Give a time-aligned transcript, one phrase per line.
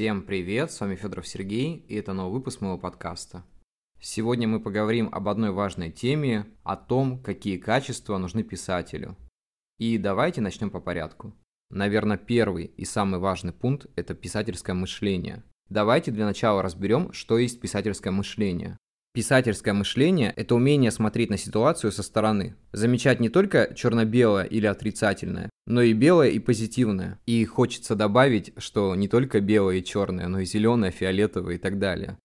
[0.00, 3.44] Всем привет, с вами Федоров Сергей, и это новый выпуск моего подкаста.
[4.00, 9.14] Сегодня мы поговорим об одной важной теме, о том, какие качества нужны писателю.
[9.76, 11.34] И давайте начнем по порядку.
[11.68, 15.42] Наверное, первый и самый важный пункт– это писательское мышление.
[15.68, 18.78] Давайте для начала разберем, что есть писательское мышление.
[19.12, 25.50] Писательское мышление– это умение смотреть на ситуацию со стороны, замечать не только черно-белое или отрицательное,
[25.66, 27.18] но и белое и позитивное.
[27.26, 31.80] И хочется добавить, что не только белое и черное, но и зеленое, фиолетовое и так
[31.80, 32.18] далее.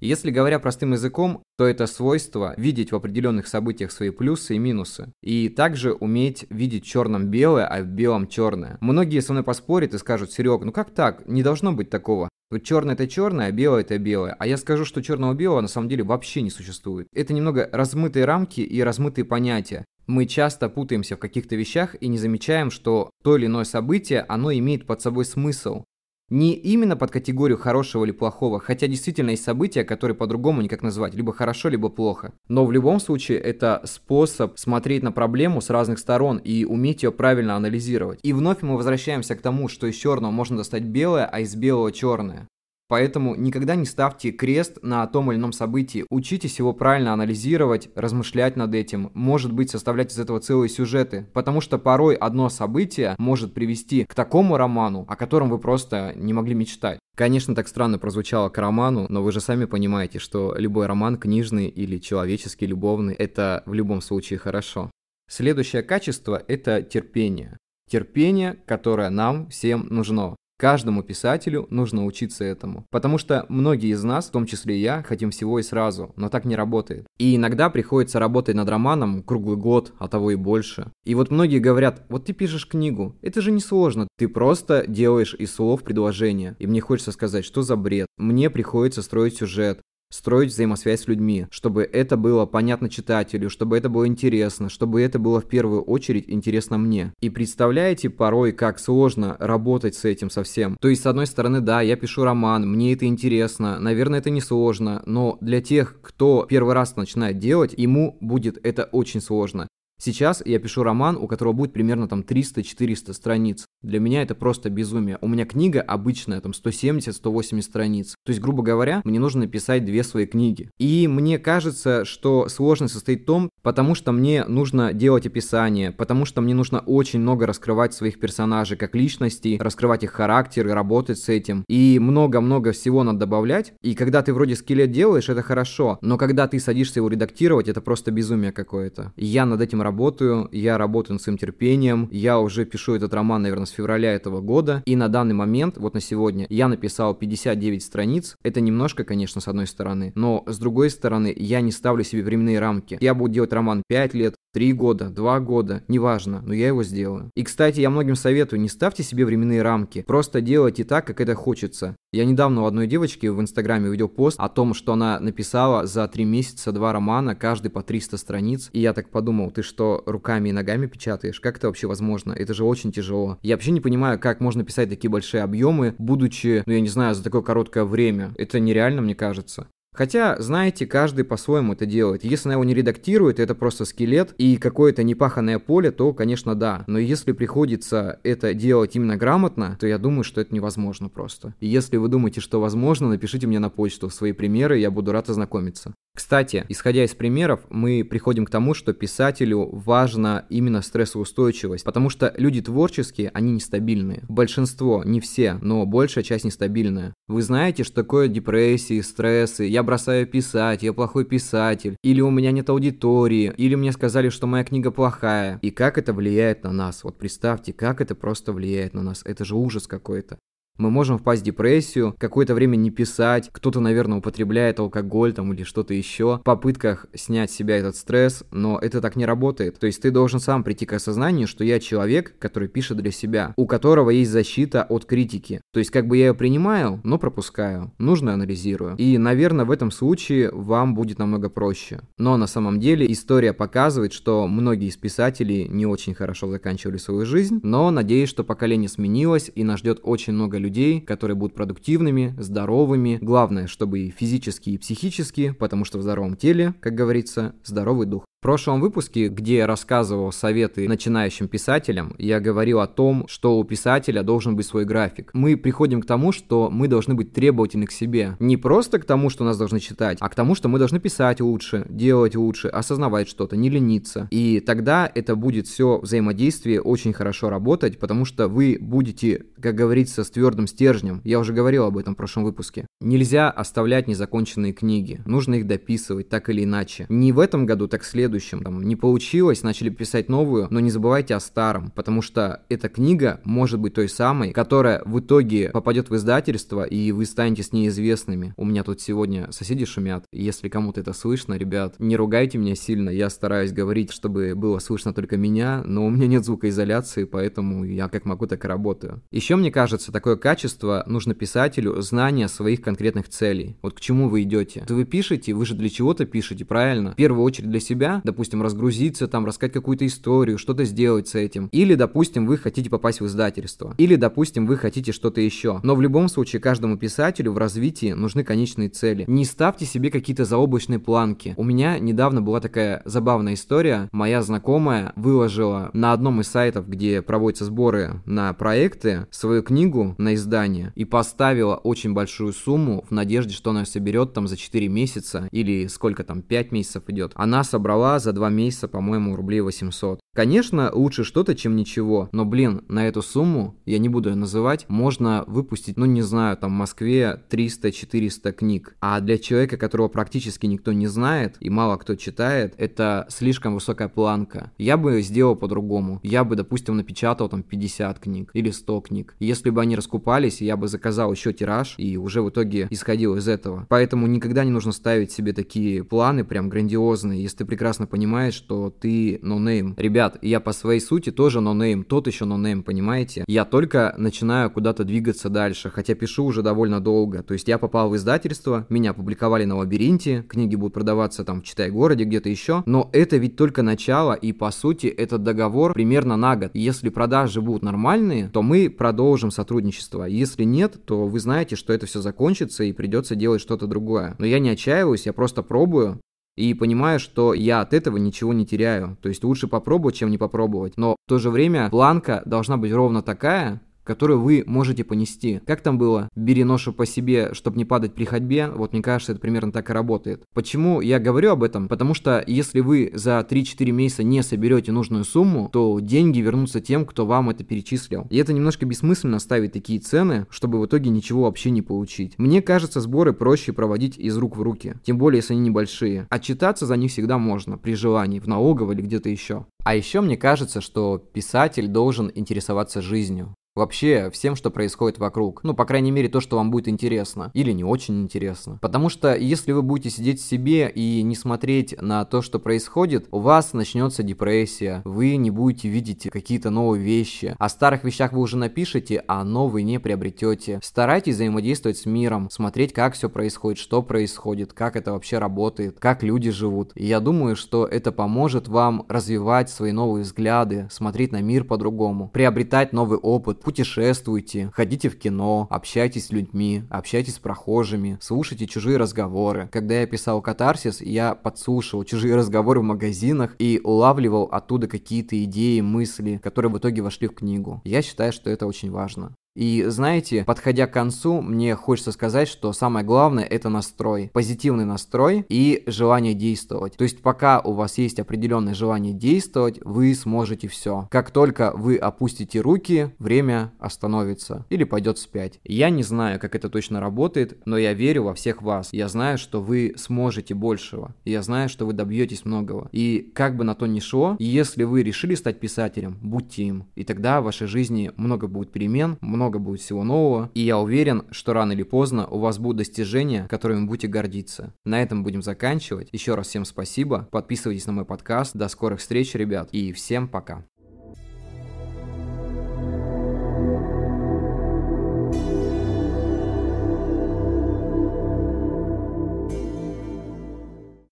[0.00, 5.12] Если говоря простым языком, то это свойство видеть в определенных событиях свои плюсы и минусы.
[5.22, 8.78] И также уметь видеть в черном белое, а в белом черное.
[8.80, 11.26] Многие со мной поспорят и скажут, Серег, ну как так?
[11.26, 12.28] Не должно быть такого.
[12.50, 14.36] Вот черное это черное, а белое это белое.
[14.38, 17.08] А я скажу, что черного белого на самом деле вообще не существует.
[17.12, 19.84] Это немного размытые рамки и размытые понятия.
[20.06, 24.50] Мы часто путаемся в каких-то вещах и не замечаем, что то или иное событие, оно
[24.52, 25.84] имеет под собой смысл.
[26.30, 31.14] Не именно под категорию хорошего или плохого, хотя действительно есть события, которые по-другому никак назвать,
[31.14, 32.32] либо хорошо, либо плохо.
[32.48, 37.12] Но в любом случае это способ смотреть на проблему с разных сторон и уметь ее
[37.12, 38.20] правильно анализировать.
[38.22, 41.92] И вновь мы возвращаемся к тому, что из черного можно достать белое, а из белого
[41.92, 42.46] черное.
[42.88, 46.06] Поэтому никогда не ставьте крест на том или ином событии.
[46.08, 51.26] Учитесь его правильно анализировать, размышлять над этим, может быть составлять из этого целые сюжеты.
[51.34, 56.32] Потому что порой одно событие может привести к такому роману, о котором вы просто не
[56.32, 56.98] могли мечтать.
[57.14, 61.68] Конечно, так странно прозвучало к роману, но вы же сами понимаете, что любой роман, книжный
[61.68, 64.90] или человеческий, любовный, это в любом случае хорошо.
[65.28, 67.58] Следующее качество– это терпение.
[67.90, 70.36] Терпение, которое нам всем нужно.
[70.58, 72.84] Каждому писателю нужно учиться этому.
[72.90, 76.28] Потому что многие из нас, в том числе и я, хотим всего и сразу, но
[76.28, 77.06] так не работает.
[77.16, 80.90] И иногда приходится работать над романом круглый год, а того и больше.
[81.04, 85.36] И вот многие говорят, вот ты пишешь книгу, это же не сложно, ты просто делаешь
[85.38, 86.56] из слов предложение.
[86.58, 88.08] И мне хочется сказать, что за бред.
[88.16, 89.80] Мне приходится строить сюжет,
[90.10, 95.18] строить взаимосвязь с людьми, чтобы это было понятно читателю, чтобы это было интересно, чтобы это
[95.18, 97.12] было в первую очередь интересно мне.
[97.20, 100.76] И представляете порой, как сложно работать с этим совсем.
[100.80, 104.40] То есть, с одной стороны, да, я пишу роман, мне это интересно, наверное, это не
[104.40, 109.68] сложно, но для тех, кто первый раз начинает делать, ему будет это очень сложно.
[110.00, 113.66] Сейчас я пишу роман, у которого будет примерно там 300-400 страниц.
[113.82, 115.18] Для меня это просто безумие.
[115.20, 118.14] У меня книга обычная, там 170-180 страниц.
[118.24, 120.70] То есть, грубо говоря, мне нужно написать две свои книги.
[120.78, 126.24] И мне кажется, что сложность состоит в том, потому что мне нужно делать описание, потому
[126.24, 131.28] что мне нужно очень много раскрывать своих персонажей как личностей, раскрывать их характер работать с
[131.28, 131.64] этим.
[131.68, 133.72] И много-много всего надо добавлять.
[133.82, 135.98] И когда ты вроде скелет делаешь, это хорошо.
[136.02, 139.12] Но когда ты садишься его редактировать, это просто безумие какое-то.
[139.16, 143.66] Я над этим работаю, я работаю над своим терпением, я уже пишу этот роман, наверное,
[143.66, 148.36] с февраля этого года, и на данный момент, вот на сегодня, я написал 59 страниц,
[148.42, 152.58] это немножко, конечно, с одной стороны, но с другой стороны, я не ставлю себе временные
[152.58, 152.98] рамки.
[153.00, 157.30] Я буду делать роман 5 лет, Три года, два года, неважно, но я его сделаю.
[157.36, 161.34] И, кстати, я многим советую, не ставьте себе временные рамки, просто делайте так, как это
[161.34, 161.96] хочется.
[162.12, 166.08] Я недавно у одной девочки в Инстаграме увидел пост о том, что она написала за
[166.08, 168.70] три месяца два романа, каждый по 300 страниц.
[168.72, 171.40] И я так подумал, ты что, руками и ногами печатаешь?
[171.40, 172.32] Как это вообще возможно?
[172.32, 173.36] Это же очень тяжело.
[173.42, 177.14] Я вообще не понимаю, как можно писать такие большие объемы, будучи, ну я не знаю,
[177.14, 178.32] за такое короткое время.
[178.38, 179.68] Это нереально, мне кажется.
[179.98, 182.22] Хотя, знаете, каждый по-своему это делает.
[182.22, 186.84] Если она его не редактирует, это просто скелет и какое-то непаханное поле, то, конечно, да.
[186.86, 191.52] Но если приходится это делать именно грамотно, то я думаю, что это невозможно просто.
[191.58, 195.30] И если вы думаете, что возможно, напишите мне на почту свои примеры, я буду рад
[195.30, 195.92] ознакомиться.
[196.18, 202.34] Кстати, исходя из примеров, мы приходим к тому, что писателю важна именно стрессоустойчивость, потому что
[202.36, 204.24] люди творческие, они нестабильные.
[204.28, 207.14] Большинство, не все, но большая часть нестабильная.
[207.28, 212.52] Вы знаете, что такое депрессии, стрессы, я бросаю писать, я плохой писатель, или у меня
[212.52, 215.58] нет аудитории, или мне сказали, что моя книга плохая.
[215.62, 217.04] И как это влияет на нас?
[217.04, 219.22] Вот представьте, как это просто влияет на нас.
[219.24, 220.36] Это же ужас какой-то.
[220.78, 225.64] Мы можем впасть в депрессию, какое-то время не писать, кто-то, наверное, употребляет алкоголь там или
[225.64, 229.80] что-то еще, в попытках снять с себя этот стресс, но это так не работает.
[229.80, 233.54] То есть ты должен сам прийти к осознанию, что я человек, который пишет для себя,
[233.56, 235.60] у которого есть защита от критики.
[235.72, 238.94] То есть как бы я ее принимаю, но пропускаю, нужно анализирую.
[238.98, 242.02] И, наверное, в этом случае вам будет намного проще.
[242.18, 247.26] Но на самом деле история показывает, что многие из писателей не очень хорошо заканчивали свою
[247.26, 251.54] жизнь, но надеюсь, что поколение сменилось и нас ждет очень много людей, людей, которые будут
[251.54, 253.18] продуктивными, здоровыми.
[253.22, 258.24] Главное, чтобы и физически, и психически, потому что в здоровом теле, как говорится, здоровый дух.
[258.38, 263.64] В прошлом выпуске, где я рассказывал советы начинающим писателям, я говорил о том, что у
[263.64, 265.30] писателя должен быть свой график.
[265.32, 268.36] Мы приходим к тому, что мы должны быть требовательны к себе.
[268.38, 271.40] Не просто к тому, что нас должны читать, а к тому, что мы должны писать
[271.40, 274.28] лучше, делать лучше, осознавать что-то, не лениться.
[274.30, 280.22] И тогда это будет все взаимодействие очень хорошо работать, потому что вы будете, как говорится,
[280.22, 281.20] с твердым стержнем.
[281.24, 282.86] Я уже говорил об этом в прошлом выпуске.
[283.00, 285.22] Нельзя оставлять незаконченные книги.
[285.24, 287.06] Нужно их дописывать так или иначе.
[287.08, 288.62] Не в этом году, так следует следующем.
[288.62, 293.40] Там, не получилось, начали писать новую, но не забывайте о старом, потому что эта книга
[293.44, 297.88] может быть той самой, которая в итоге попадет в издательство, и вы станете с ней
[297.88, 298.54] известными.
[298.56, 300.24] У меня тут сегодня соседи шумят.
[300.32, 303.08] Если кому-то это слышно, ребят, не ругайте меня сильно.
[303.08, 308.08] Я стараюсь говорить, чтобы было слышно только меня, но у меня нет звукоизоляции, поэтому я
[308.08, 309.22] как могу, так и работаю.
[309.30, 313.76] Еще мне кажется, такое качество нужно писателю знание своих конкретных целей.
[313.82, 314.84] Вот к чему вы идете.
[314.88, 317.12] Вы пишете, вы же для чего-то пишете, правильно?
[317.12, 321.68] В первую очередь для себя, допустим, разгрузиться, там, рассказать какую-то историю, что-то сделать с этим.
[321.70, 323.94] Или, допустим, вы хотите попасть в издательство.
[323.98, 325.80] Или, допустим, вы хотите что-то еще.
[325.82, 329.24] Но в любом случае, каждому писателю в развитии нужны конечные цели.
[329.26, 331.54] Не ставьте себе какие-то заоблачные планки.
[331.58, 334.08] У меня недавно была такая забавная история.
[334.12, 340.34] Моя знакомая выложила на одном из сайтов, где проводятся сборы на проекты, свою книгу на
[340.34, 345.48] издание и поставила очень большую сумму в надежде, что она соберет там за 4 месяца
[345.50, 347.32] или сколько там, 5 месяцев идет.
[347.34, 350.20] Она собрала за два месяца, по-моему, рублей 800.
[350.38, 354.84] Конечно, лучше что-то, чем ничего, но, блин, на эту сумму, я не буду ее называть,
[354.86, 358.94] можно выпустить, ну, не знаю, там, в Москве 300-400 книг.
[359.00, 364.06] А для человека, которого практически никто не знает и мало кто читает, это слишком высокая
[364.06, 364.70] планка.
[364.78, 366.20] Я бы сделал по-другому.
[366.22, 369.34] Я бы, допустим, напечатал там 50 книг или 100 книг.
[369.40, 373.48] Если бы они раскупались, я бы заказал еще тираж и уже в итоге исходил из
[373.48, 373.86] этого.
[373.88, 378.90] Поэтому никогда не нужно ставить себе такие планы прям грандиозные, если ты прекрасно понимает, что
[378.90, 379.96] ты нонейм.
[379.96, 383.44] Ребят, я по своей сути тоже нонейм, тот еще нонейм, понимаете?
[383.46, 387.42] Я только начинаю куда-то двигаться дальше, хотя пишу уже довольно долго.
[387.42, 391.64] То есть я попал в издательство, меня публиковали на лабиринте, книги будут продаваться там в
[391.64, 392.82] Читай-городе, где-то еще.
[392.86, 396.70] Но это ведь только начало, и по сути этот договор примерно на год.
[396.74, 400.24] Если продажи будут нормальные, то мы продолжим сотрудничество.
[400.24, 404.34] Если нет, то вы знаете, что это все закончится и придется делать что-то другое.
[404.38, 406.20] Но я не отчаиваюсь, я просто пробую,
[406.58, 409.16] и понимаю, что я от этого ничего не теряю.
[409.22, 410.96] То есть лучше попробовать, чем не попробовать.
[410.96, 415.60] Но в то же время планка должна быть ровно такая, которую вы можете понести.
[415.66, 416.30] Как там было?
[416.34, 418.68] Бери ношу по себе, чтобы не падать при ходьбе.
[418.68, 420.44] Вот мне кажется, это примерно так и работает.
[420.54, 421.88] Почему я говорю об этом?
[421.88, 427.04] Потому что если вы за 3-4 месяца не соберете нужную сумму, то деньги вернутся тем,
[427.04, 428.26] кто вам это перечислил.
[428.30, 432.32] И это немножко бессмысленно ставить такие цены, чтобы в итоге ничего вообще не получить.
[432.38, 434.94] Мне кажется, сборы проще проводить из рук в руки.
[435.04, 436.26] Тем более, если они небольшие.
[436.30, 439.66] Отчитаться за них всегда можно, при желании, в налоговой или где-то еще.
[439.84, 445.64] А еще мне кажется, что писатель должен интересоваться жизнью вообще всем, что происходит вокруг.
[445.64, 447.50] Ну, по крайней мере, то, что вам будет интересно.
[447.54, 448.78] Или не очень интересно.
[448.82, 453.26] Потому что если вы будете сидеть в себе и не смотреть на то, что происходит,
[453.30, 455.02] у вас начнется депрессия.
[455.04, 457.54] Вы не будете видеть какие-то новые вещи.
[457.58, 460.80] О старых вещах вы уже напишете, а новые не приобретете.
[460.82, 466.22] Старайтесь взаимодействовать с миром, смотреть, как все происходит, что происходит, как это вообще работает, как
[466.22, 466.92] люди живут.
[466.94, 472.28] И я думаю, что это поможет вам развивать свои новые взгляды, смотреть на мир по-другому,
[472.28, 478.96] приобретать новый опыт, путешествуйте, ходите в кино, общайтесь с людьми, общайтесь с прохожими, слушайте чужие
[478.96, 479.68] разговоры.
[479.70, 485.82] Когда я писал катарсис, я подслушивал чужие разговоры в магазинах и улавливал оттуда какие-то идеи,
[485.82, 487.82] мысли, которые в итоге вошли в книгу.
[487.84, 489.34] Я считаю, что это очень важно.
[489.58, 494.30] И знаете, подходя к концу, мне хочется сказать, что самое главное это настрой.
[494.32, 496.96] Позитивный настрой и желание действовать.
[496.96, 501.08] То есть пока у вас есть определенное желание действовать, вы сможете все.
[501.10, 505.58] Как только вы опустите руки, время остановится или пойдет вспять.
[505.64, 508.90] Я не знаю, как это точно работает, но я верю во всех вас.
[508.92, 511.16] Я знаю, что вы сможете большего.
[511.24, 512.88] Я знаю, что вы добьетесь многого.
[512.92, 516.84] И как бы на то ни шло, если вы решили стать писателем, будьте им.
[516.94, 520.78] И тогда в вашей жизни много будет перемен, много много будет всего нового, и я
[520.78, 524.74] уверен, что рано или поздно у вас будут достижения, которыми будете гордиться.
[524.84, 526.10] На этом будем заканчивать.
[526.12, 530.64] Еще раз всем спасибо, подписывайтесь на мой подкаст, до скорых встреч, ребят, и всем пока.